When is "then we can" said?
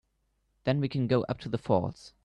0.63-1.05